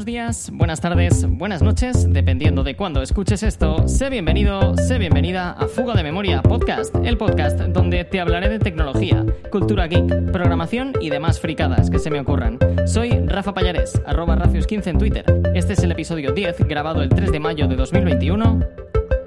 [0.00, 3.86] Buenos días, buenas tardes, buenas noches, dependiendo de cuándo escuches esto.
[3.86, 8.58] Sé bienvenido, sé bienvenida a Fuga de Memoria Podcast, el podcast donde te hablaré de
[8.58, 12.58] tecnología, cultura geek, programación y demás fricadas que se me ocurran.
[12.86, 15.24] Soy Rafa Payares, arroba Rafius15 en Twitter.
[15.54, 18.60] Este es el episodio 10, grabado el 3 de mayo de 2021.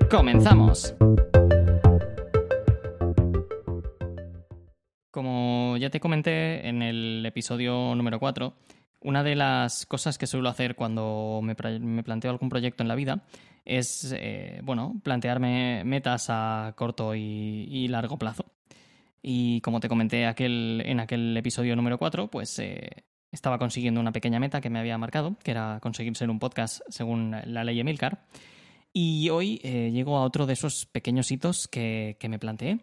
[0.09, 0.95] ¡Comenzamos!
[5.11, 8.55] Como ya te comenté en el episodio número 4,
[9.03, 13.23] una de las cosas que suelo hacer cuando me, planteo algún proyecto en la vida
[13.65, 18.45] es, eh, bueno, plantearme metas a corto y, largo plazo.
[19.21, 24.39] Y como te comenté en aquel episodio número 4, pues eh, estaba consiguiendo una pequeña
[24.39, 28.25] meta que me había marcado, que era conseguir ser un podcast según la ley Emilcar.
[28.91, 32.79] Y hoy eh, llego a otro de esos pequeños hitos que me planteé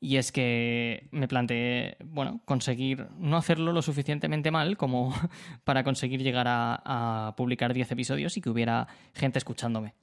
[0.00, 5.14] y es que me planteé, bueno, conseguir no hacerlo lo suficientemente mal como
[5.64, 9.94] para conseguir llegar a, publicar 10 episodios y que hubiera gente escuchándome.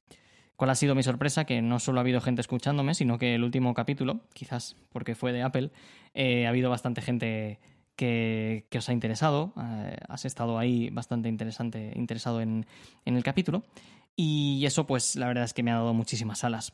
[0.55, 1.45] ¿Cuál ha sido mi sorpresa?
[1.45, 5.31] Que no solo ha habido gente escuchándome, sino que el último capítulo, quizás porque fue
[5.31, 5.71] de Apple,
[6.13, 7.59] eh, ha habido bastante gente
[7.95, 9.53] que, os ha interesado.
[9.57, 12.65] Eh, has estado ahí bastante interesante, interesado en,
[13.05, 13.63] en el capítulo.
[14.15, 16.73] Y eso, pues, la verdad es que me ha dado muchísimas alas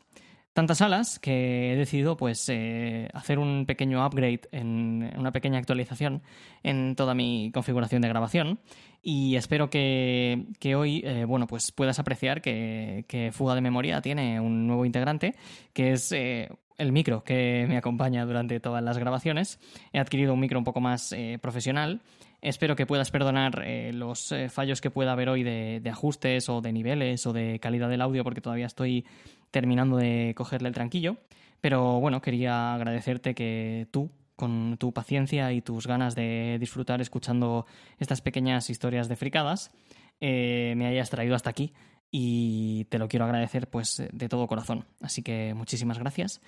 [0.53, 6.21] tantas alas que he decidido pues eh, hacer un pequeño upgrade en una pequeña actualización
[6.63, 8.59] en toda mi configuración de grabación
[9.01, 10.45] y espero que,
[10.75, 15.35] hoy eh, bueno pues puedas apreciar que, Fuga de Memoria tiene un nuevo integrante
[15.73, 19.59] que es eh, el micro que me acompaña durante todas las grabaciones.
[19.91, 22.01] He adquirido un micro un poco más profesional
[22.41, 26.71] Espero que puedas perdonar los fallos que pueda haber hoy de, de, ajustes o de
[26.71, 29.03] niveles o de calidad del audio porque todavía estoy
[29.51, 31.17] terminando de cogerle el tranquillo.
[31.61, 37.65] Pero bueno, quería agradecerte que tú, con tu paciencia y tus ganas de disfrutar escuchando
[37.97, 39.71] estas pequeñas historias de fricadas,
[40.21, 41.73] eh, me hayas traído hasta aquí
[42.11, 44.85] y te lo quiero agradecer pues de todo corazón.
[45.01, 46.41] Así que muchísimas gracias.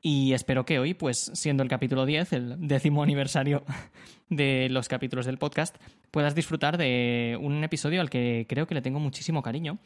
[0.00, 3.64] Y espero que hoy, pues siendo el capítulo 10, el décimo aniversario
[4.28, 5.76] de los capítulos del podcast,
[6.10, 9.78] puedas disfrutar de un episodio al que creo que le tengo muchísimo cariño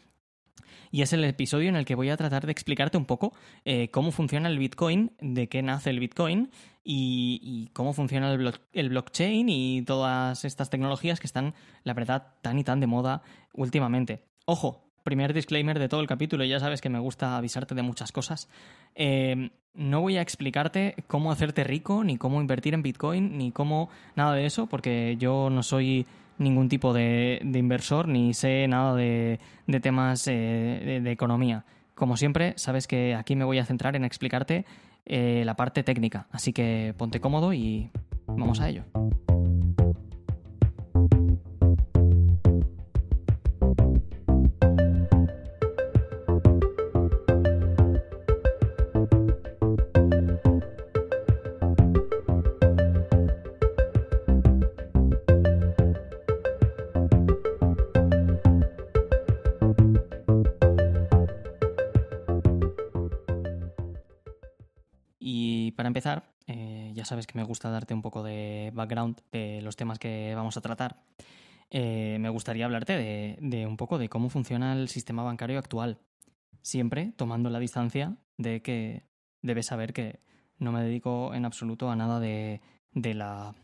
[0.91, 3.33] y es el episodio en el que voy a tratar de explicarte un poco
[3.65, 6.51] eh, cómo funciona el Bitcoin, de qué nace el Bitcoin
[6.85, 11.55] y, cómo funciona el, blockchain y todas estas tecnologías que están,
[11.85, 13.23] la verdad, tan y tan de moda
[13.53, 14.23] últimamente.
[14.47, 18.11] Ojo, primer disclaimer de todo el capítulo, ya sabes que me gusta avisarte de muchas
[18.11, 18.49] cosas.
[18.95, 23.91] Eh, no voy a explicarte cómo hacerte rico, ni cómo invertir en Bitcoin, ni cómo
[24.17, 26.07] nada de eso, porque yo no soy
[26.39, 29.39] ningún tipo de, inversor ni sé nada de,
[29.83, 31.65] temas eh, de, economía.
[31.95, 34.65] Como siempre, sabes que aquí me voy a centrar en explicarte
[35.05, 37.91] eh, la parte técnica, así que ponte cómodo y
[38.27, 38.85] vamos a ello.
[67.09, 70.61] Sabes que me gusta darte un poco de background de los temas que vamos a
[70.61, 71.03] tratar.
[71.71, 75.99] Eh, me gustaría hablarte de, un poco de cómo funciona el sistema bancario actual.
[76.63, 79.05] Siempre tomando la distancia de que
[79.43, 80.21] debes saber que
[80.59, 82.61] no me dedico en absoluto a nada de,
[82.93, 83.55] la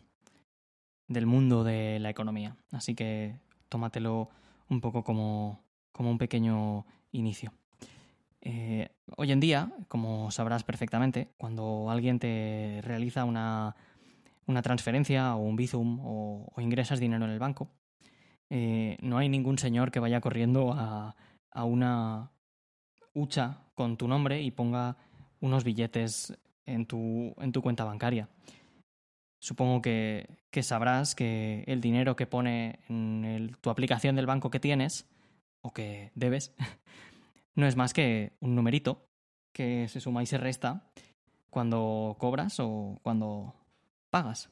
[1.09, 2.57] del mundo de la economía.
[2.73, 3.39] Así que
[3.69, 4.31] tómatelo
[4.69, 5.61] un poco como,
[5.93, 7.53] como un pequeño inicio.
[8.47, 13.75] Eh, hoy en día, como sabrás perfectamente, cuando alguien te realiza una,
[14.63, 17.71] transferencia o un Bizum o, ingresas dinero en el banco,
[18.51, 21.17] eh, no hay ningún señor que vaya corriendo a,
[21.65, 22.33] una
[23.15, 24.97] hucha con tu nombre y ponga
[25.41, 26.37] unos billetes
[26.67, 28.29] en tu, en tu cuenta bancaria.
[29.39, 30.29] Supongo que,
[30.63, 35.07] sabrás que el dinero que pone en tu aplicación del banco que tienes,
[35.63, 36.55] o que debes,
[37.55, 39.09] no es más que un numerito
[39.53, 40.91] que se suma y se resta
[41.51, 43.55] cuando cobras o cuando
[44.11, 44.51] pagas.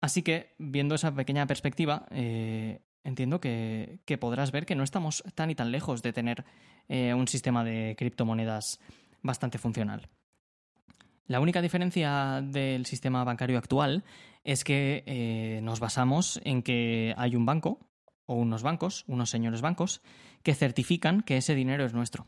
[0.00, 5.50] Así que, viendo esa pequeña perspectiva, eh, entiendo que, podrás ver que no estamos tan
[5.50, 6.44] y tan lejos de tener
[6.88, 8.80] eh, un sistema de criptomonedas
[9.22, 10.08] bastante funcional.
[11.26, 14.04] La única diferencia del sistema bancario actual
[14.44, 17.78] es que eh, nos basamos en que hay un banco
[18.32, 20.00] o unos bancos, unos señores bancos,
[20.42, 22.26] que certifican que ese dinero es nuestro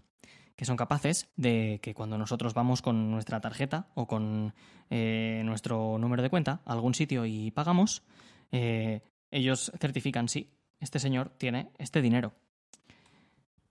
[0.57, 4.55] que son capaces de que cuando nosotros vamos con nuestra tarjeta o con
[4.91, 8.03] eh, nuestro número de cuenta a algún sitio y pagamos,
[8.53, 12.35] eh, ellos certifican, sí, este señor tiene este dinero.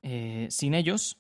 [0.02, 1.18] Eh, sin ellos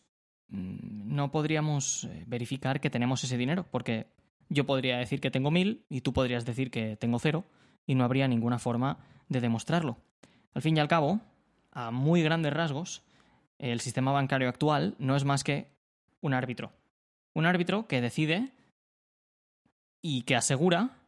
[0.49, 4.07] mm, no podríamos verificar que tenemos ese dinero, porque
[4.49, 7.45] yo podría decir que tengo mil y tú podrías decir que tengo cero
[7.87, 8.97] y no habría ninguna forma
[9.29, 9.97] de demostrarlo.
[10.53, 11.19] Al fin y al cabo,
[11.71, 13.03] a muy grandes rasgos,
[13.57, 15.71] el sistema bancario actual no es más que
[16.21, 16.71] un árbitro.
[17.33, 18.51] Un árbitro que decide
[20.01, 20.99] y que asegura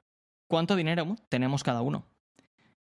[0.47, 2.05] cuánto dinero tenemos cada uno.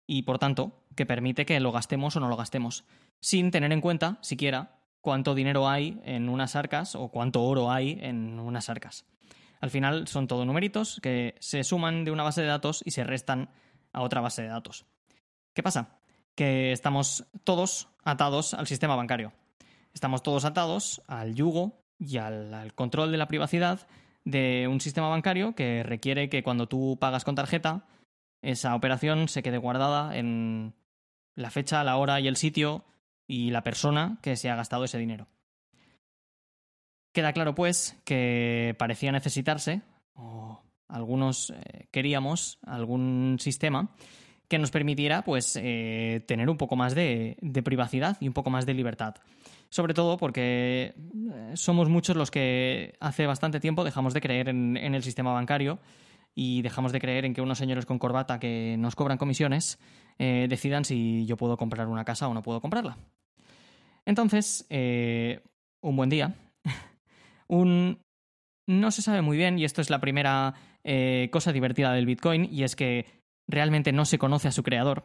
[0.07, 2.83] Y por tanto, que permite que lo gastemos o no lo gastemos,
[3.21, 7.99] sin tener en cuenta siquiera cuánto dinero hay en unas arcas o cuánto oro hay
[8.01, 9.05] en unas arcas.
[9.61, 13.03] Al final son todo numeritos que se suman de una base de datos y se
[13.03, 13.49] restan
[13.93, 14.85] a otra base de datos.
[15.53, 15.98] ¿Qué pasa?
[16.35, 19.33] Que estamos todos atados al sistema bancario.
[19.93, 23.87] Estamos todos atados al yugo y al, control de la privacidad
[24.23, 27.85] de un sistema bancario que requiere que cuando tú pagas con tarjeta,
[28.41, 30.73] esa operación se quede guardada en
[31.35, 32.85] la fecha, la hora y el sitio
[33.27, 35.27] y la persona que se ha gastado ese dinero.
[37.13, 39.81] Queda claro, pues, que parecía necesitarse,
[40.13, 43.89] o algunos eh, queríamos, algún sistema
[44.49, 48.65] que nos permitiera, pues, eh, tener un poco más de privacidad y un poco más
[48.65, 49.15] de libertad
[49.69, 54.75] sobre todo porque eh, somos muchos los que hace bastante tiempo dejamos de creer en,
[54.77, 55.79] el sistema bancario
[56.35, 59.79] y dejamos de creer en que unos señores con corbata que nos cobran comisiones
[60.17, 62.97] eh, decidan si yo puedo comprar una casa o no puedo comprarla.
[64.05, 64.65] Entonces,
[65.81, 66.33] un buen día,
[67.47, 67.99] un...
[68.67, 70.53] No se sabe muy bien, y esto es la primera
[71.31, 73.05] cosa divertida del Bitcoin, y es que
[73.49, 75.03] realmente no se conoce a su creador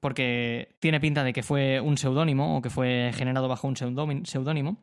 [0.00, 4.78] porque tiene pinta de que fue un seudónimo o que fue generado bajo un seudónimo,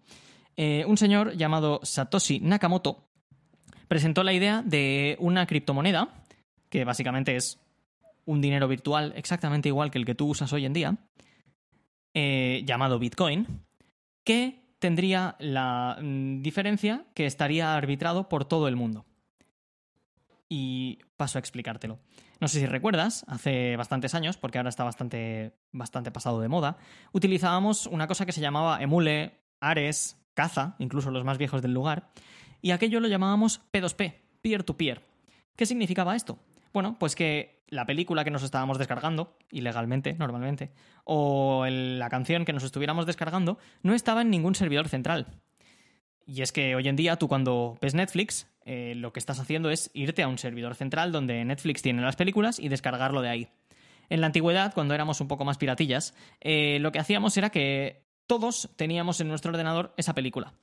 [0.57, 3.07] eh, un señor llamado Satoshi Nakamoto
[3.88, 6.09] presentó la idea de una criptomoneda,
[6.69, 7.59] que básicamente es
[8.25, 10.97] un dinero virtual exactamente igual que el que tú usas hoy en día,
[12.13, 13.45] eh, llamado Bitcoin,
[14.23, 19.06] que tendría la mm, diferencia que estaría arbitrado por todo el mundo.
[20.47, 22.00] Y paso a explicártelo.
[22.39, 26.77] No sé si recuerdas, hace bastantes años, porque ahora está bastante, bastante pasado de moda,
[27.13, 32.09] utilizábamos una cosa que se llamaba emule, Ares, Caza, incluso los más viejos del lugar,
[32.62, 35.03] y aquello lo llamábamos P2P, peer-to-peer.
[35.56, 36.38] ¿Qué significaba esto?
[36.74, 40.71] Bueno, pues que la película que nos estábamos descargando, ilegalmente, normalmente,
[41.06, 45.27] o la canción que nos estuviéramos descargando, no estaba en ningún servidor central.
[46.27, 49.69] Y es que hoy en día tú cuando ves Netflix, eh, lo que estás haciendo
[49.69, 53.47] es irte a un servidor central donde Netflix tiene las películas y descargarlo de ahí.
[54.09, 58.03] En la antigüedad, cuando éramos un poco más piratillas, eh, lo que hacíamos era que
[58.27, 60.53] todos teníamos en nuestro ordenador esa película.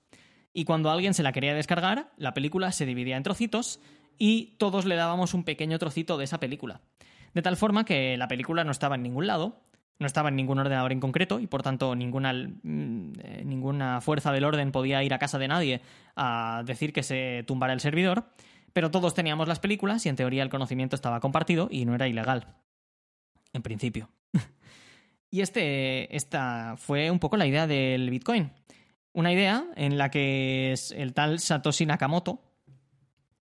[0.52, 3.80] Y cuando alguien se la quería descargar, la película se dividía en trocitos
[4.18, 6.80] y todos le dábamos un pequeño trocito de esa película.
[7.34, 9.62] De tal forma que la película no estaba en ningún lado,
[9.98, 14.32] no estaba en ningún ordenador en concreto y por tanto ninguna, mm, eh, ninguna fuerza
[14.32, 15.80] del orden podía ir a casa de nadie
[16.16, 18.26] a decir que se tumbara el servidor,
[18.72, 22.08] pero todos teníamos las películas y en teoría el conocimiento estaba compartido y no era
[22.08, 22.46] ilegal.
[23.52, 24.08] En principio.
[25.30, 28.50] y este, esta fue un poco la idea del Bitcoin.
[29.12, 32.42] Una idea en la que el tal Satoshi Nakamoto,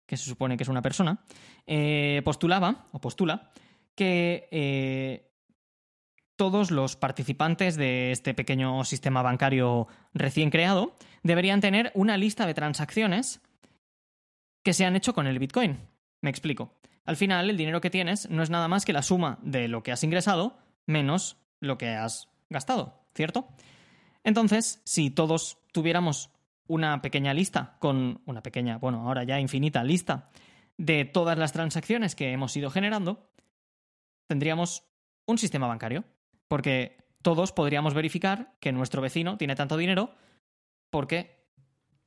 [0.06, 1.24] que se supone que es una persona,
[1.66, 3.52] eh, postulaba o postula
[3.96, 5.31] que eh,
[6.42, 12.56] todos los participantes de este pequeño sistema bancario recién creado deberían tener una lista de
[12.56, 13.42] transacciones
[14.64, 15.78] que se han hecho con el Bitcoin.
[16.20, 16.80] Me explico.
[17.06, 19.84] Al final, el dinero que tienes no es nada más que la suma de lo
[19.84, 20.58] que has ingresado
[20.88, 23.48] menos lo que has gastado, ¿cierto?
[24.24, 26.32] Entonces, si todos tuviéramos
[26.66, 30.32] una pequeña lista con una pequeña, bueno, ahora ya infinita lista
[30.80, 33.30] de todas las transacciones que hemos ido generando,
[34.26, 34.86] tendríamos
[35.28, 36.04] un sistema bancario
[36.52, 40.12] porque todos podríamos verificar que nuestro vecino tiene tanto dinero
[40.90, 41.48] porque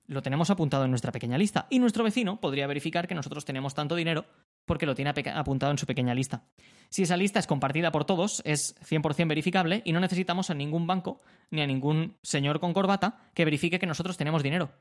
[0.06, 1.66] lo tenemos apuntado en nuestra pequeña lista.
[1.70, 4.26] Y nuestro vecino podría verificar que nosotros tenemos tanto dinero
[4.66, 6.44] porque lo tiene apuntado en su pequeña lista.
[6.90, 10.86] Si esa lista es compartida por todos, es 100% verificable y no necesitamos a ningún
[10.86, 14.72] banco ni a ningún señor con corbata que verifique que nosotros tenemos dinero,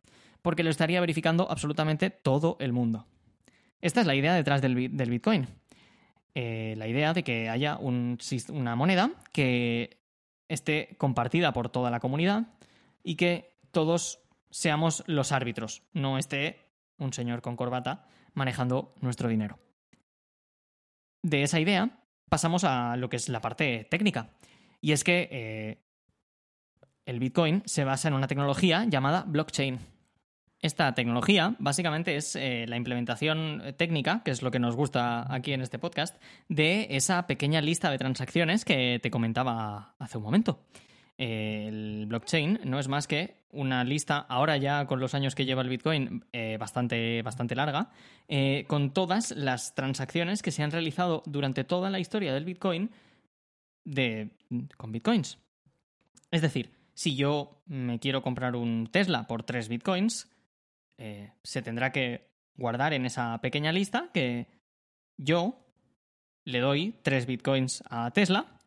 [0.42, 3.08] porque lo estaría verificando absolutamente todo el mundo.
[3.84, 5.46] Esta es la idea detrás del, Bitcoin.
[6.36, 10.00] Eh, la idea de que haya una moneda que
[10.48, 12.48] esté compartida por toda la comunidad
[13.04, 16.60] y que todos seamos los árbitros, no esté
[16.98, 19.60] un señor con corbata manejando nuestro dinero.
[21.22, 22.00] De esa idea
[22.30, 24.32] pasamos a lo que es la parte técnica.
[24.82, 25.84] Y es que eh,
[27.06, 29.80] el Bitcoin se basa en una tecnología llamada blockchain.
[30.64, 35.52] Esta tecnología básicamente es eh, la implementación técnica, que es lo que nos gusta aquí
[35.52, 36.16] en este podcast,
[36.48, 40.64] de esa pequeña lista de transacciones que te comentaba hace un momento.
[41.18, 45.64] el blockchain no es más que una lista, ahora ya con los años que lleva
[45.64, 47.92] el Bitcoin, eh, bastante, bastante larga,
[48.30, 52.90] eh, con todas las transacciones que se han realizado durante toda la historia del Bitcoin
[53.84, 54.30] de,
[54.78, 55.40] con Bitcoins.
[56.32, 60.33] Es decir, si yo me quiero comprar un Tesla por 3 Bitcoins,
[60.98, 64.48] eh, se tendrá que guardar en esa pequeña lista que
[65.18, 65.60] yo
[66.46, 68.60] le doy 3 bitcoins a Tesla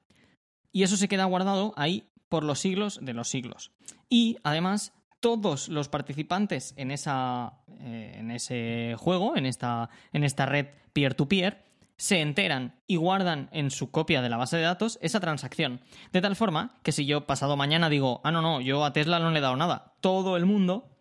[0.73, 3.73] y eso se queda guardado ahí por los siglos de los siglos.
[4.09, 10.47] Y además, todos los participantes en, esa, eh, en ese juego, en esta, en esta
[10.47, 11.65] red peer-to-peer,
[11.97, 15.81] se enteran y guardan en su copia de la base de datos esa transacción.
[16.13, 19.19] De tal forma que si yo pasado mañana digo, ah, no, no, yo a Tesla
[19.19, 20.96] no le he dado nada, todo el mundo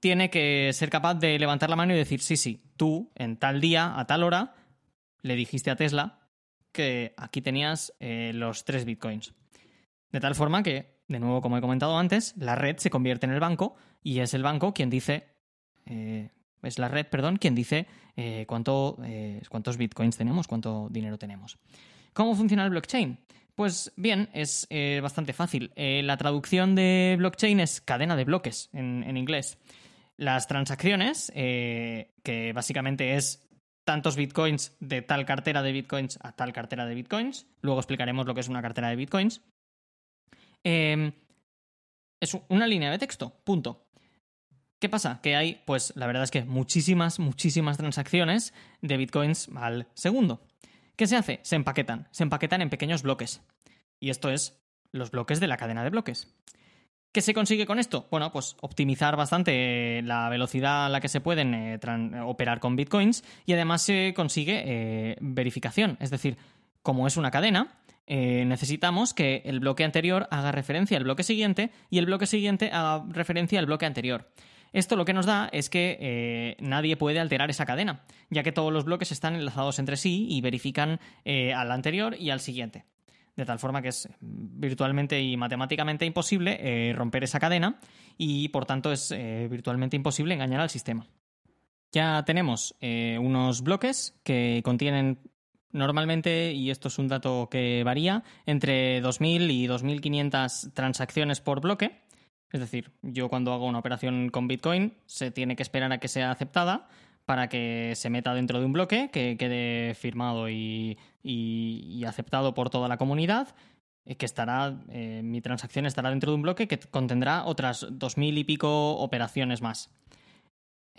[0.00, 3.60] tiene que ser capaz de levantar la mano y decir, sí, sí, tú en tal
[3.60, 4.54] día, a tal hora,
[5.22, 6.20] le dijiste a Tesla
[6.72, 9.34] que aquí tenías eh, los tres bitcoins.
[10.10, 13.32] De tal forma que, de nuevo, como he comentado antes, la red se convierte en
[13.32, 15.28] el banco y es el banco quien dice,
[15.84, 16.30] eh,
[16.62, 18.98] es la red, perdón, quien dice eh, cuánto,
[19.48, 21.58] cuántos bitcoins tenemos, cuánto dinero tenemos.
[22.14, 23.18] ¿Cómo funciona el blockchain?
[23.54, 24.66] Pues bien, es
[25.02, 25.72] bastante fácil.
[25.76, 29.58] la traducción de blockchain es cadena de bloques en inglés.
[30.20, 33.42] Las transacciones, eh, que básicamente es
[33.86, 37.46] tantos bitcoins de tal cartera de bitcoins a tal cartera de bitcoins.
[37.62, 39.40] Luego explicaremos lo que es una cartera de bitcoins.
[40.62, 41.12] Em,
[42.20, 43.86] es una línea de texto, punto.
[44.78, 45.20] ¿Qué pasa?
[45.22, 50.42] Que hay, pues la verdad es que muchísimas, muchísimas transacciones de bitcoins al segundo.
[50.96, 51.40] ¿Qué se hace?
[51.44, 52.08] Se empaquetan.
[52.10, 53.40] Se empaquetan en pequeños bloques.
[53.98, 54.60] Y esto es
[54.92, 56.28] los bloques de la cadena de bloques.
[57.12, 58.06] ¿Qué se consigue con esto?
[58.08, 61.80] Bueno, pues optimizar bastante eh, la velocidad a la que se pueden eh,
[62.22, 65.96] operar con bitcoins y además se consigue eh, verificación.
[65.98, 66.36] Es decir,
[66.82, 67.76] como es una cadena,
[68.06, 73.04] necesitamos que el bloque anterior haga referencia al bloque siguiente y el bloque siguiente haga
[73.08, 74.30] referencia al bloque anterior.
[74.72, 78.72] Esto lo que nos da es que nadie puede alterar esa cadena, ya que todos
[78.72, 82.84] los bloques están enlazados entre sí y verifican al anterior y al siguiente
[83.40, 87.80] de tal forma que es virtualmente y matemáticamente imposible eh, romper esa cadena
[88.18, 91.06] y por tanto es eh, virtualmente imposible engañar al sistema.
[91.90, 95.18] Ya tenemos eh, unos bloques que contienen
[95.72, 102.02] normalmente, y esto es un dato que varía, entre 2.000 y 2.500 transacciones por bloque.
[102.52, 106.08] Es decir, yo cuando hago una operación con Bitcoin se tiene que esperar a que
[106.08, 106.88] sea aceptada
[107.30, 110.98] para que se meta dentro de un bloque, que quede firmado y,
[112.04, 113.54] aceptado por toda la comunidad,
[114.04, 118.16] eh, que estará, eh, mi transacción estará dentro de un bloque que contendrá otras dos
[118.16, 119.90] mil y pico operaciones más.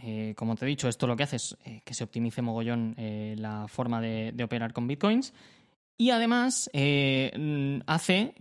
[0.01, 3.67] Eh, como te he dicho, esto lo que hace es que se optimice mogollón la
[3.67, 5.33] forma de, de, operar con bitcoins
[5.97, 6.69] y además
[7.87, 8.35] hace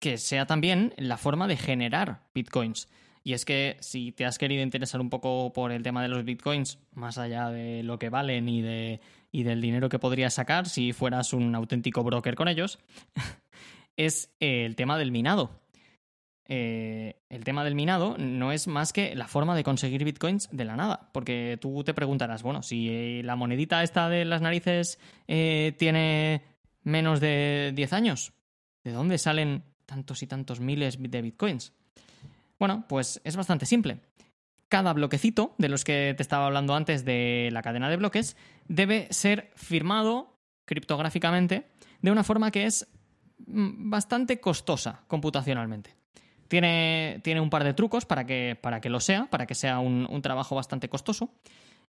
[0.00, 2.88] que sea también la forma de generar bitcoins.
[3.26, 6.24] Y es que si te has querido interesar un poco por el tema de los
[6.24, 9.00] bitcoins, más allá de lo que valen y, de,
[9.32, 12.78] y del dinero que podrías sacar si fueras un auténtico broker con ellos,
[13.96, 15.62] es el tema del minado.
[16.46, 20.66] Eh, el tema del minado no es más que la forma de conseguir bitcoins de
[20.66, 21.08] la nada.
[21.12, 26.42] Porque tú te preguntarás, bueno, si la monedita esta de las narices eh, tiene
[26.82, 28.34] menos de 10 años,
[28.84, 31.72] ¿de dónde salen tantos y tantos miles de bitcoins?
[32.58, 34.00] Bueno, pues es bastante simple.
[34.68, 38.36] Cada bloquecito de los que te estaba hablando antes de la cadena de bloques
[38.68, 41.66] debe ser firmado criptográficamente
[42.02, 42.86] de una forma que es
[43.46, 45.94] mm, bastante costosa computacionalmente.
[46.48, 49.78] Tiene, tiene un par de trucos para que, para que lo sea, para que sea
[49.78, 51.30] un, trabajo bastante costoso.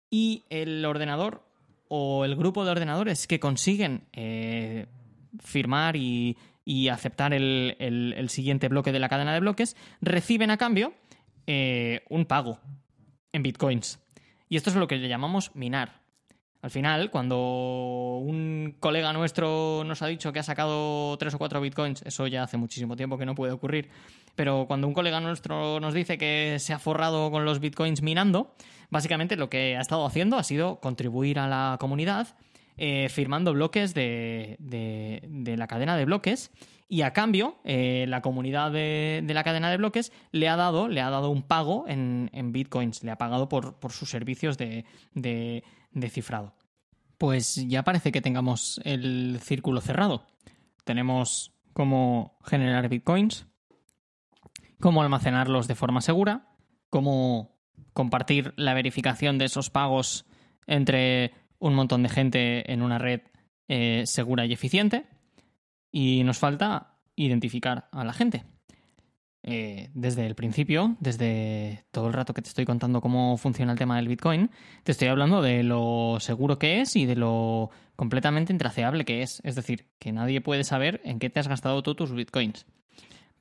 [0.09, 1.43] Y el ordenador
[1.87, 4.87] o el grupo de ordenadores que consiguen eh,
[5.39, 6.37] firmar y,
[6.69, 10.93] y aceptar el, siguiente bloque de la cadena de bloques, reciben a cambio
[11.47, 12.59] eh, un pago
[13.33, 13.99] en bitcoins.
[14.49, 16.03] Y esto es lo que le llamamos minar.
[16.61, 21.59] Al final, cuando un colega nuestro nos ha dicho que ha sacado tres o cuatro
[21.59, 23.89] bitcoins, eso ya hace muchísimo tiempo que no puede ocurrir,
[24.35, 28.53] pero cuando un colega nuestro nos dice que se ha forrado con los bitcoins minando,
[28.91, 32.27] básicamente lo que ha estado haciendo ha sido contribuir a la comunidad
[32.81, 36.49] eh, firmando bloques de, de, la cadena de bloques
[36.87, 41.01] y a cambio eh, la comunidad de, la cadena de bloques le ha dado, le
[41.01, 44.85] ha dado un pago en, en bitcoins, le ha pagado por, por sus servicios de,
[45.13, 46.55] de, cifrado.
[47.17, 50.25] Pues ya parece que tengamos el círculo cerrado.
[50.85, 53.45] Tenemos cómo generar bitcoins,
[54.79, 56.47] cómo almacenarlos de forma segura,
[56.89, 57.59] cómo
[57.91, 60.25] compartir la verificación de esos pagos
[60.65, 63.21] entre un montón de gente en una red
[63.67, 65.05] eh, segura y eficiente.
[65.91, 68.43] Y nos falta identificar a la gente.
[69.41, 73.77] Eh, desde el principio, desde todo el rato que te estoy contando cómo funciona el
[73.77, 74.51] tema del Bitcoin,
[74.83, 79.41] te estoy hablando de lo seguro que es y de lo completamente intraceable que es.
[79.45, 82.65] Es decir, que nadie puede saber en qué te has gastado tú tus Bitcoins.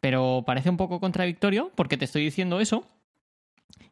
[0.01, 2.87] Pero parece un poco contradictorio porque te estoy diciendo eso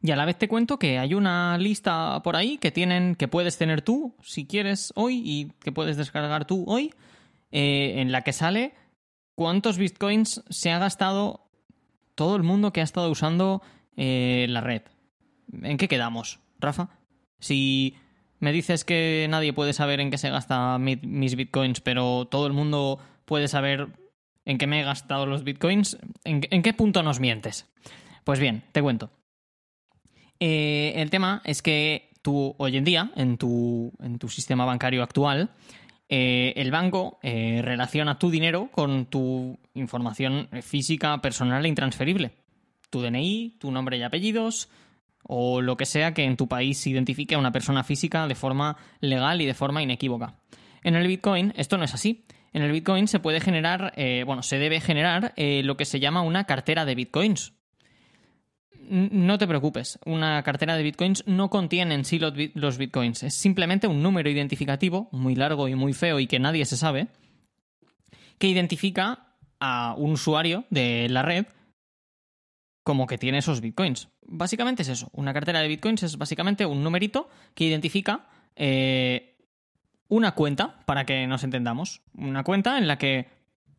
[0.07, 3.27] y a la vez te cuento que hay una lista por ahí que tienen, que
[3.27, 6.95] puedes tener tú si quieres hoy y que puedes descargar tú hoy,
[7.51, 8.75] eh, en la que sale
[9.35, 11.49] cuántos bitcoins se ha gastado
[12.15, 13.63] todo el mundo que ha estado usando
[13.97, 14.83] eh, la red.
[15.63, 16.89] ¿En qué quedamos, Rafa?
[17.41, 17.97] Si
[18.39, 22.53] me dices que nadie puede saber en qué se gasta mis bitcoins, pero todo el
[22.53, 23.89] mundo puede saber
[24.45, 27.67] en qué me he gastado los bitcoins, en qué punto nos mientes?
[28.23, 29.11] Pues bien, te cuento.
[30.41, 35.03] Eh, el tema es que tú hoy en día, en tu, en tu sistema bancario
[35.03, 35.51] actual,
[36.09, 42.33] eh, el banco eh, relaciona tu dinero con tu información física, personal e intransferible.
[42.91, 44.69] Tu DNI, tu nombre y apellidos,
[45.23, 48.77] o lo que sea que en tu país identifique a una persona física de forma
[49.01, 50.37] legal y de forma inequívoca.
[50.85, 52.25] En el Bitcoin esto no es así.
[52.53, 53.93] En el Bitcoin se puede generar,
[54.25, 57.57] bueno, se debe generar lo que se llama una cartera de Bitcoins
[58.89, 63.87] no te preocupes, una cartera de bitcoins no contiene en sí los bitcoins, es simplemente
[63.87, 67.09] un número identificativo muy largo y muy feo y que nadie se sabe,
[68.39, 71.47] que identifica a un usuario de la red
[72.83, 74.09] como que tiene esos bitcoins.
[74.23, 79.37] Básicamente es eso, una cartera de bitcoins es básicamente un numerito que identifica eh,
[80.09, 83.29] una cuenta, para que nos entendamos, una cuenta en la que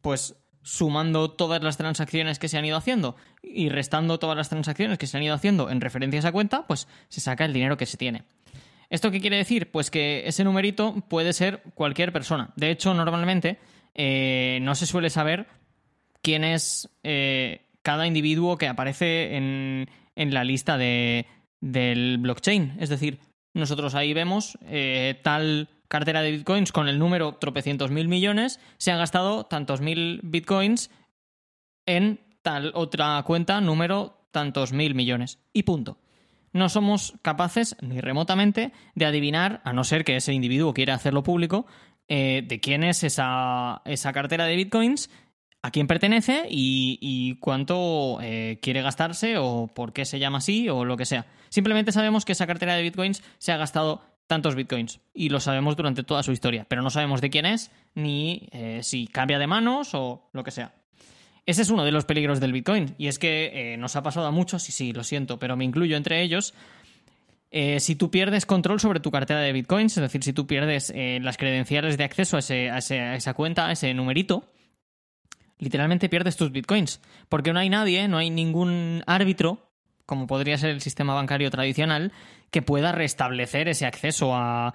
[0.01, 0.35] pues
[0.67, 5.07] sumando todas las transacciones que se han ido haciendo y restando todas las transacciones que
[5.07, 7.85] se han ido haciendo en referencia a esa cuenta, pues se saca el dinero que
[7.85, 8.23] se tiene.
[8.89, 9.71] ¿Esto qué quiere decir?
[9.71, 12.51] Pues que ese numerito puede ser cualquier persona.
[12.57, 13.59] De hecho, normalmente
[13.95, 15.47] eh, no se suele saber
[16.21, 21.27] quién es eh, cada individuo que aparece en, la lista de,
[21.61, 22.75] del blockchain.
[22.81, 23.19] Es decir,
[23.53, 28.91] nosotros ahí vemos eh, tal cartera de bitcoins con el número tropecientos mil millones, se
[28.91, 30.89] han gastado tantos mil bitcoins
[31.85, 35.39] en tal otra cuenta número tantos mil millones.
[35.53, 35.97] Y punto.
[36.53, 41.23] No somos capaces ni remotamente de adivinar, a no ser que ese individuo quiera hacerlo
[41.23, 41.67] público,
[42.07, 45.09] eh, de quién es esa, esa, cartera de bitcoins,
[45.61, 50.85] a quién pertenece y, cuánto eh, quiere gastarse o por qué se llama así o
[50.85, 51.25] lo que sea.
[51.49, 54.99] Simplemente sabemos que esa cartera de bitcoins se ha gastado tantos bitcoins.
[55.13, 58.81] Y lo sabemos durante toda su historia, pero no sabemos de quién es, ni eh,
[58.83, 60.73] si cambia de manos o lo que sea.
[61.45, 64.27] Ese es uno de los peligros del bitcoin, y es que eh, nos ha pasado
[64.27, 66.53] a muchos, y sí, lo siento, pero me incluyo entre ellos.
[67.49, 70.93] Eh, si tú pierdes control sobre tu cartera de bitcoins, es decir, si tú pierdes
[70.93, 74.43] las credenciales de acceso a, a esa cuenta, a ese numerito,
[75.57, 76.99] literalmente pierdes tus bitcoins.
[77.29, 79.66] Porque no hay nadie, no hay ningún árbitro
[80.07, 82.11] como podría ser el sistema bancario tradicional,
[82.49, 84.73] que pueda restablecer ese acceso a,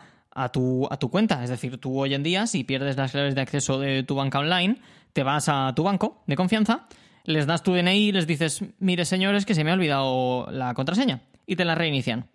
[0.53, 1.42] tu, a tu cuenta.
[1.42, 4.38] Es decir, tú hoy en día, si pierdes las claves de acceso de tu banca
[4.38, 4.77] online,
[5.12, 6.87] te vas a tu banco de confianza,
[7.25, 10.75] les das tu DNI y les dices, mire señores, que se me ha olvidado la
[10.75, 12.29] contraseña, y te la reinician.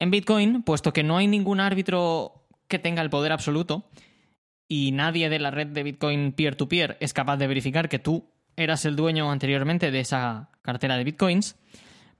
[0.00, 3.88] En Bitcoin, puesto que no hay ningún árbitro que tenga el poder absoluto,
[4.66, 8.00] y nadie de la red de Bitcoin peer to -peer es capaz de verificar que
[8.00, 8.24] tú
[8.56, 11.56] eras el dueño anteriormente de esa cartera de Bitcoins,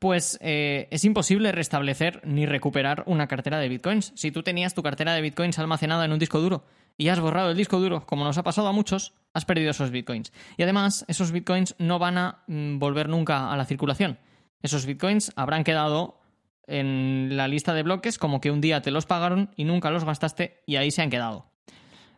[0.02, 4.12] pues eh, es imposible restablecer ni recuperar una cartera de bitcoins.
[4.16, 6.64] Si tú tenías tu cartera de bitcoins almacenada en un disco duro
[6.98, 9.92] y has borrado el disco duro, como nos ha pasado a muchos, has perdido esos
[9.92, 10.32] bitcoins.
[10.56, 14.18] Y además, esos bitcoins no van a mm, volver nunca a la circulación.
[14.60, 16.20] Esos bitcoins habrán quedado
[16.66, 20.04] en la lista de bloques como que un día te los pagaron y nunca los
[20.04, 21.46] gastaste y ahí se han quedado.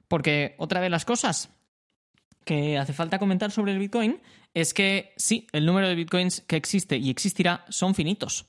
[0.08, 1.50] Porque otra vez las cosas,
[2.44, 4.20] que hace falta comentar sobre el Bitcoin
[4.52, 8.46] es que sí, el número de Bitcoins que existe y existirá son finitos.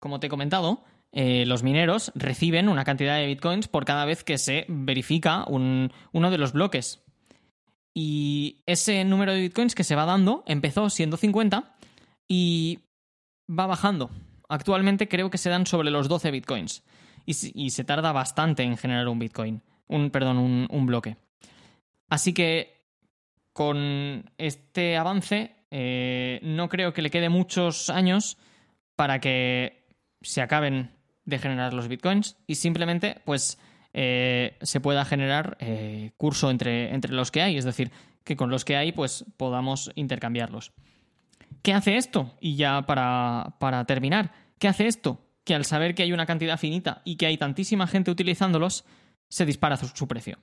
[0.00, 4.24] Como te he comentado, eh, los mineros reciben una cantidad de bitcoins por cada vez
[4.24, 7.02] que se verifica un, uno de los bloques.
[7.94, 11.76] Y ese número de bitcoins que se va dando empezó siendo 50
[12.26, 12.80] y
[13.48, 14.10] va bajando.
[14.48, 16.82] Actualmente creo que se dan sobre los 12 bitcoins.
[17.24, 19.62] Y, se tarda bastante en generar un bitcoin.
[19.86, 21.16] Un, perdón, un, bloque.
[22.08, 22.81] Así que
[23.52, 28.36] con este avance eh, no creo que le quede muchos años
[28.94, 29.86] para que
[30.20, 30.90] se acaben
[31.24, 33.58] de generar los bitcoins y simplemente pues
[33.94, 37.90] eh, se pueda generar eh, curso entre, entre los que hay, es decir,
[38.24, 40.72] que con los que hay pues podamos intercambiarlos.
[41.62, 42.36] ¿Qué hace esto?
[42.40, 45.24] Y ya para, para terminar, ¿qué hace esto?
[45.44, 48.84] Que al saber que hay una cantidad finita y que hay tantísima gente utilizándolos,
[49.28, 50.38] se dispara su precio.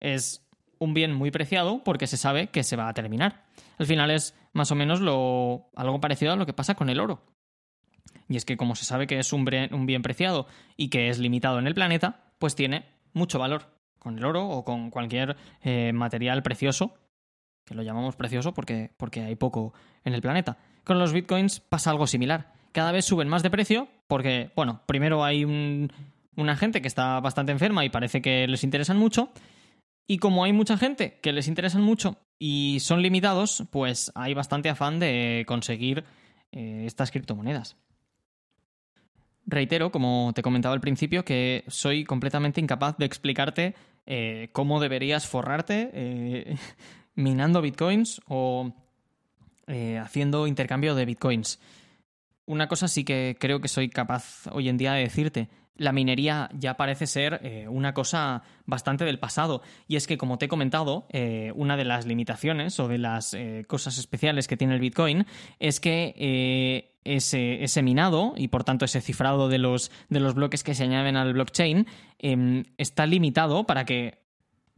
[0.00, 0.47] Es
[0.78, 3.44] un bien muy preciado porque se sabe que se va a terminar.
[3.78, 7.00] Al final es más o menos lo, algo parecido a lo que pasa con el
[7.00, 7.22] oro.
[8.28, 11.58] Y es que como se sabe que es un bien preciado y que es limitado
[11.58, 16.42] en el planeta, pues tiene mucho valor con el oro o con cualquier eh, material
[16.42, 16.94] precioso,
[17.64, 20.58] que lo llamamos precioso porque, porque hay poco en el planeta.
[20.84, 22.52] Con los bitcoins pasa algo similar.
[22.72, 25.92] Cada vez suben más de precio porque, bueno, primero hay un,
[26.36, 29.30] una gente que está bastante enferma y parece que les interesan mucho.
[30.10, 34.70] Y como hay mucha gente que les interesan mucho y son limitados, pues hay bastante
[34.70, 36.02] afán de conseguir
[36.50, 37.76] eh, estas criptomonedas.
[39.44, 43.74] Reitero, como te comentaba al principio, que soy completamente incapaz de explicarte
[44.06, 46.56] eh, cómo deberías forrarte eh,
[47.14, 48.72] minando bitcoins o
[50.00, 51.60] haciendo intercambio de bitcoins.
[52.46, 56.50] Una cosa sí que creo que soy capaz hoy en día de decirte la minería
[56.52, 59.62] ya parece ser eh, una cosa bastante del pasado.
[59.86, 63.32] Y es que, como te he comentado, eh, una de las limitaciones o de las
[63.32, 65.24] eh, cosas especiales que tiene el Bitcoin
[65.60, 70.64] es que ese, ese, minado y, por tanto, ese cifrado de los, de los bloques
[70.64, 71.86] que se añaden al blockchain
[72.18, 74.18] em, está limitado para que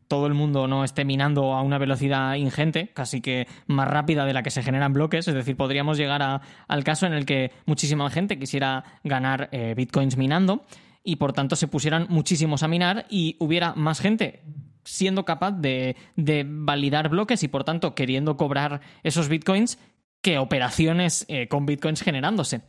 [0.06, 4.34] todo el mundo no esté minando a una velocidad ingente, casi que más rápida de
[4.34, 5.26] la que se generan bloques.
[5.28, 10.64] Es decir, podríamos llegar al caso en el que muchísima gente quisiera ganar bitcoins minando
[11.02, 14.42] y por tanto se pusieran muchísimos a minar y hubiera más gente
[14.84, 19.78] siendo capaz de, validar bloques y por tanto queriendo cobrar esos bitcoins
[20.22, 22.62] que operaciones eh, con bitcoins generándose.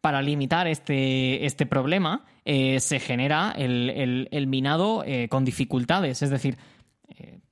[0.00, 6.58] Para limitar este, este problema eh, se genera el, minado eh, con dificultades, es decir,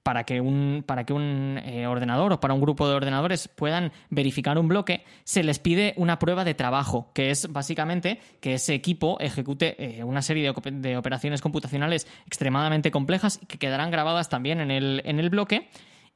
[0.02, 3.92] para que un, para que un eh, ordenador o para un grupo de ordenadores puedan
[4.10, 8.74] verificar un bloque, se les pide una prueba de trabajo, que es básicamente que ese
[8.74, 14.70] equipo ejecute eh, una serie de, operaciones computacionales extremadamente complejas que quedarán grabadas también en
[14.70, 15.68] el, en el bloque.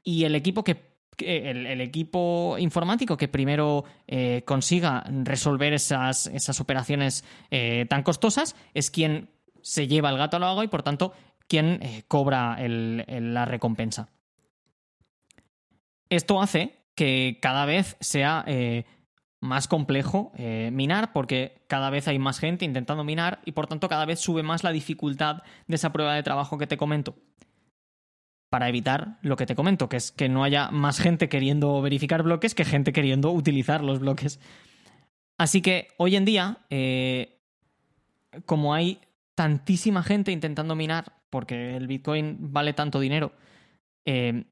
[0.02, 7.24] Y el equipo que el, equipo informático que primero eh, consiga resolver esas, esas operaciones
[7.88, 9.30] tan costosas es quien
[9.62, 11.12] se lleva el gato al agua y por tanto
[11.48, 14.08] quien eh, cobra la recompensa.
[16.08, 18.84] Esto hace que cada vez sea eh,
[19.40, 23.88] más complejo eh, minar porque cada vez hay más gente intentando minar y por tanto
[23.88, 27.16] cada vez sube más la dificultad de esa prueba de trabajo que te comento.
[28.48, 32.22] Para evitar lo que te comento, que es que no haya más gente queriendo verificar
[32.22, 34.40] bloques que gente queriendo utilizar los bloques.
[35.36, 36.58] Así que hoy en día,
[38.46, 39.00] como hay
[39.34, 43.32] tantísima gente intentando minar porque el Bitcoin vale tanto dinero,
[44.06, 44.44] eh,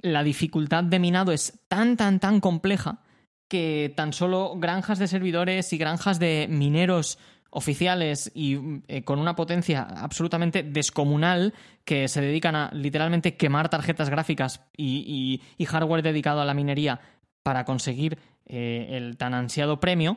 [0.00, 3.02] la dificultad de minado es tan, tan, tan compleja
[3.48, 7.18] que tan solo granjas de servidores y granjas de mineros
[7.50, 11.52] oficiales y eh, con una potencia absolutamente descomunal
[11.84, 16.98] que se dedican a literalmente quemar tarjetas gráficas y, hardware dedicado a la minería
[17.42, 20.16] para conseguir eh, el tan ansiado premio,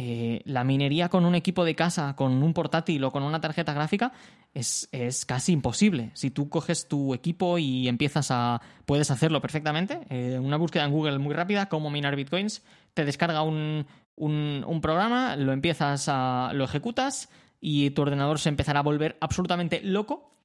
[0.00, 3.72] eh, la minería con un equipo de casa, con un portátil o con una tarjeta
[3.72, 4.12] gráfica
[4.54, 4.86] es,
[5.26, 6.12] casi imposible.
[6.14, 8.60] Si tú coges tu equipo y empiezas a...
[8.86, 9.98] puedes hacerlo perfectamente.
[10.08, 12.62] Eh, una búsqueda en Google muy rápida, cómo minar bitcoins,
[12.94, 16.52] te descarga un, un, programa, lo empiezas a...
[16.54, 17.28] lo ejecutas
[17.60, 20.37] y tu ordenador se empezará a volver absolutamente loco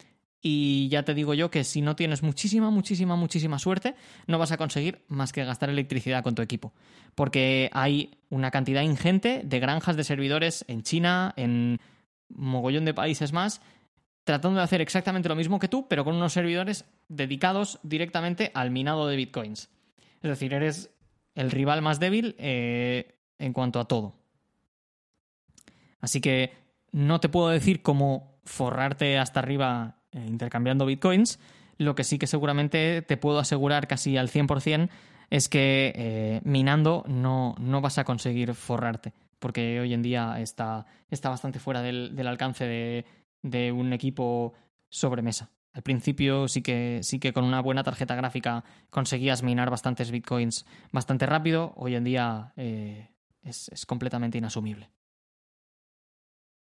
[0.46, 3.96] y ya te digo yo que si no tienes muchísima, muchísima, muchísima suerte,
[4.28, 6.74] no vas a conseguir más que gastar electricidad con tu equipo.
[7.16, 11.80] Porque hay una cantidad ingente de granjas de servidores en China, en
[12.28, 13.62] mogollón de países más,
[14.26, 18.70] tratando de hacer exactamente lo mismo que tú, pero con unos servidores dedicados directamente al
[18.70, 19.70] minado de bitcoins.
[20.22, 20.90] Es decir, eres
[21.36, 24.14] el rival más débil eh, en cuanto a todo.
[26.02, 26.52] Así que
[26.92, 31.39] no te puedo decir cómo forrarte hasta arriba eh, intercambiando bitcoins.
[31.78, 34.89] Lo que sí que seguramente te puedo asegurar casi al 100%
[35.30, 39.13] es que eh, minando no, no vas a conseguir forrarte.
[39.39, 43.06] porque hoy en día está, está bastante fuera del, alcance de,
[43.41, 44.54] de, un equipo
[44.89, 45.49] sobre mesa.
[45.73, 50.65] Al principio sí que, sí que con una buena tarjeta gráfica conseguías minar bastantes bitcoins
[50.91, 53.10] bastante rápido, hoy en día eh,
[53.41, 54.89] es, es completamente inasumible.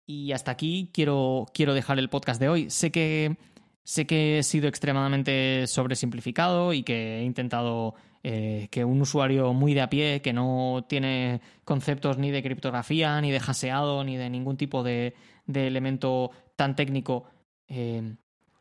[0.06, 2.70] Y hasta aquí quiero, quiero dejar el podcast de hoy.
[2.70, 3.36] Sé que,
[3.84, 9.74] sé que he sido extremadamente sobresimplificado y que he intentado eh, que un usuario muy
[9.74, 14.30] de a pie, que no tiene conceptos ni de criptografía, ni de haseado, ni de
[14.30, 15.14] ningún tipo de,
[15.52, 17.24] elemento tan técnico,
[17.66, 18.14] eh,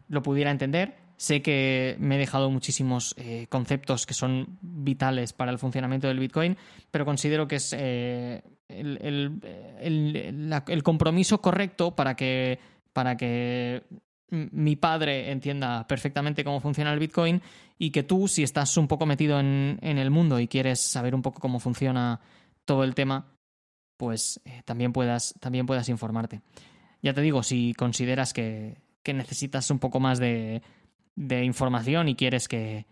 [0.08, 0.96] lo pudiera entender.
[1.16, 6.18] Sé que me he dejado muchísimos eh, conceptos que son vitales para el funcionamiento del
[6.18, 6.58] Bitcoin,
[6.90, 7.76] pero considero que es
[8.80, 9.42] el,
[10.84, 12.60] compromiso correcto para que,
[12.94, 13.84] para que
[14.30, 17.42] mi padre entienda perfectamente cómo funciona el Bitcoin
[17.78, 21.22] y que tú, si estás un poco metido en, el mundo y quieres saber un
[21.22, 22.20] poco cómo funciona
[22.66, 23.26] todo el tema,
[23.98, 26.42] pues eh, también, puedas, también puedas informarte.
[27.02, 30.62] Ya te digo, si consideras que, necesitas un poco más de,
[31.16, 32.86] de información y quieres que,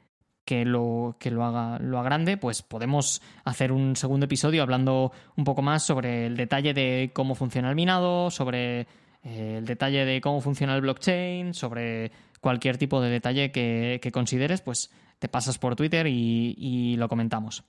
[0.49, 5.43] que lo, que lo haga lo grande, pues podemos hacer un segundo episodio hablando un
[5.43, 8.87] poco más sobre el detalle de cómo funciona el minado, sobre
[9.21, 14.61] eh, el detalle de cómo funciona el blockchain, sobre cualquier tipo de detalle que, consideres,
[14.61, 17.63] pues te pasas por Twitter y lo comentamos.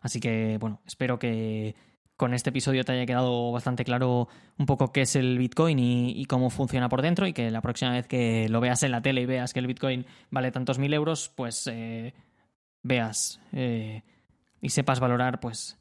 [0.00, 1.74] Así que, bueno, espero que,
[2.16, 6.24] con este episodio te haya quedado bastante claro un poco qué es el Bitcoin y,
[6.26, 9.22] cómo funciona por dentro y que la próxima vez que lo veas en la tele
[9.22, 12.14] y veas que el Bitcoin vale tantos mil euros, pues eh,
[12.82, 14.02] veas eh,
[14.60, 15.78] y sepas valorar pues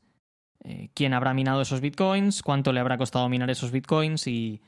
[0.63, 4.61] eh, quién habrá minado esos Bitcoins, cuánto le habrá costado minar esos Bitcoins y,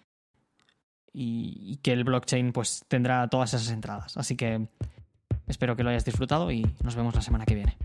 [1.14, 4.18] y que el blockchain pues tendrá todas esas entradas.
[4.18, 4.68] Así que
[5.48, 7.78] espero que lo hayas disfrutado y nos vemos la semana que viene.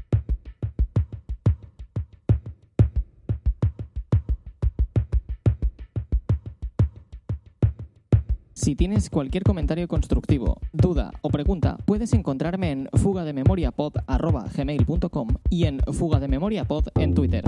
[8.61, 16.89] Si tienes cualquier comentario constructivo, duda o pregunta, puedes encontrarme en fugadememoriapod.gmail.com y en fugadememoriapod
[16.97, 17.43] en Twitter.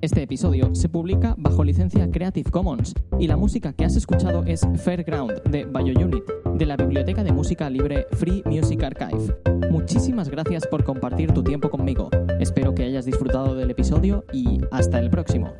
[0.00, 4.64] Este episodio se publica bajo licencia Creative Commons y la música que has escuchado es
[4.76, 6.22] Fairground de BioUnit,
[6.54, 9.34] de la biblioteca de música libre Free Music Archive.
[9.70, 12.10] Muchísimas gracias por compartir tu tiempo conmigo.
[12.38, 15.54] Espero que hayas disfrutado del episodio y hasta el próximo.